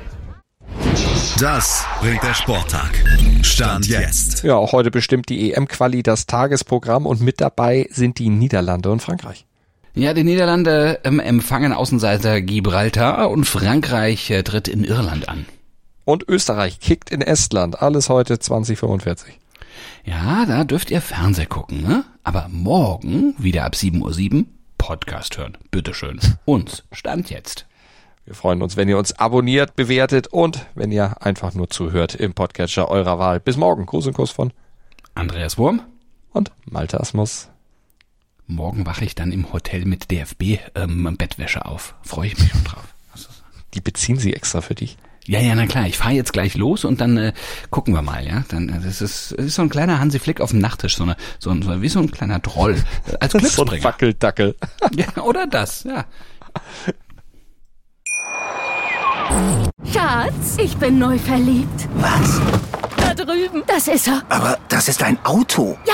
Das 1.40 1.86
bringt 2.02 2.24
der 2.24 2.34
Sporttag. 2.34 2.92
Stand 3.42 3.88
jetzt. 3.88 4.44
Ja, 4.44 4.56
auch 4.56 4.72
heute 4.72 4.90
bestimmt 4.90 5.30
die 5.30 5.54
EM-Quali 5.54 6.02
das 6.02 6.26
Tagesprogramm 6.26 7.06
und 7.06 7.22
mit 7.22 7.42
dabei 7.42 7.88
sind 7.92 8.20
die 8.20 8.30
Niederlande 8.30 8.90
und 8.92 9.02
Frankreich. 9.02 9.46
Ja, 9.94 10.14
die 10.14 10.24
Niederlande 10.24 11.00
ähm, 11.04 11.20
empfangen 11.20 11.72
Außenseiter 11.72 12.42
Gibraltar 12.42 13.30
und 13.30 13.46
Frankreich 13.46 14.30
äh, 14.30 14.44
tritt 14.44 14.68
in 14.68 14.84
Irland 14.84 15.30
an. 15.30 15.46
Und 16.04 16.28
Österreich 16.28 16.80
kickt 16.80 17.10
in 17.12 17.22
Estland. 17.22 17.82
Alles 17.82 18.10
heute 18.10 18.38
2045. 18.38 19.40
Ja, 20.04 20.46
da 20.46 20.64
dürft 20.64 20.92
ihr 20.92 21.02
Fernseh 21.02 21.46
gucken, 21.46 21.82
ne? 21.82 22.04
Aber 22.26 22.48
morgen, 22.50 23.36
wieder 23.38 23.66
ab 23.66 23.76
7.07 23.76 24.34
Uhr, 24.34 24.46
Podcast 24.80 25.38
hören. 25.38 25.60
Bitteschön. 25.70 26.20
Uns. 26.46 26.84
Stand 26.92 27.30
jetzt. 27.30 27.68
Wir 28.26 28.34
freuen 28.34 28.64
uns, 28.64 28.76
wenn 28.76 28.90
ihr 28.90 28.98
uns 28.98 29.14
abonniert, 29.20 29.76
bewertet 29.76 30.30
und 30.30 30.66
wenn 30.74 30.92
ihr 30.92 31.22
einfach 31.22 31.54
nur 31.54 31.70
zuhört 31.70 32.16
im 32.16 32.34
Podcatcher 32.34 32.90
eurer 32.90 33.20
Wahl. 33.20 33.40
Bis 33.40 33.58
morgen. 33.58 33.86
Gruß 33.86 34.08
und 34.08 34.14
Kuss 34.14 34.32
von 34.32 34.52
Andreas 35.14 35.60
Wurm 35.60 35.84
und 36.34 36.52
Malte 36.66 37.00
Asmus. 37.00 37.50
Morgen 38.48 38.88
wache 38.88 39.06
ich 39.06 39.14
dann 39.14 39.32
im 39.32 39.54
Hotel 39.54 39.86
mit 39.86 40.10
DFB 40.10 40.58
ähm, 40.74 41.16
Bettwäsche 41.20 41.66
auf. 41.66 41.94
Freue 42.02 42.30
ich 42.30 42.40
mich 42.40 42.50
schon 42.50 42.64
drauf. 42.64 42.96
Die 43.76 43.82
beziehen 43.82 44.18
sie 44.18 44.34
extra 44.34 44.62
für 44.62 44.74
dich. 44.74 44.98
Ja, 45.28 45.40
ja, 45.40 45.56
na 45.56 45.66
klar. 45.66 45.88
Ich 45.88 45.98
fahre 45.98 46.14
jetzt 46.14 46.34
gleich 46.34 46.56
los 46.56 46.86
und 46.86 47.02
dann 47.02 47.18
äh, 47.18 47.34
gucken 47.72 47.94
wir 47.94 48.02
mal, 48.02 48.26
ja. 48.26 48.44
Dann 48.50 48.70
äh, 48.70 48.80
das 48.84 49.02
ist, 49.02 49.34
das 49.38 49.46
ist 49.46 49.56
so 49.56 49.64
ein 49.64 49.70
kleiner 49.70 50.00
Hansi 50.00 50.20
Flick 50.20 50.40
auf 50.40 50.52
dem 50.52 50.60
Nachttisch, 50.60 50.98
so 50.98 51.04
eine, 51.04 51.16
so 51.40 51.50
ein, 51.50 51.64
so, 51.64 51.82
wie 51.82 51.90
so 51.90 52.00
ein 52.00 52.12
kleiner 52.12 52.42
Troll 52.42 52.76
äh, 53.12 53.18
als 53.20 53.34
Glücksbringer. 53.34 53.72
so 53.72 53.76
ein 53.76 53.84
Wackeldackel. 53.84 54.56
ja, 54.96 55.24
oder 55.24 55.48
das, 55.48 55.84
ja. 55.84 56.06
Schatz, 59.92 60.58
ich 60.58 60.78
bin 60.78 61.00
neu 61.00 61.18
verliebt. 61.18 61.90
Was? 61.96 62.40
Da 62.98 63.14
drüben. 63.16 63.64
Das 63.68 63.88
ist 63.88 64.08
er. 64.08 64.22
Aber 64.30 64.60
das 64.70 64.88
ist 64.88 65.02
ein 65.02 65.18
Auto. 65.26 65.78
Ja, 65.86 65.94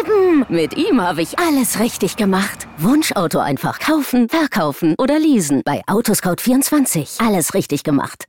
eben. 0.00 0.46
Mit 0.48 0.76
ihm 0.76 1.00
habe 1.00 1.22
ich 1.22 1.38
alles 1.38 1.80
richtig 1.80 2.16
gemacht. 2.16 2.68
Wunschauto 2.78 3.40
einfach 3.40 3.80
kaufen, 3.80 4.28
verkaufen 4.28 4.94
oder 4.98 5.18
leasen. 5.18 5.62
Bei 5.64 5.82
Autoscout24. 5.86 7.24
Alles 7.26 7.54
richtig 7.54 7.82
gemacht. 7.82 8.28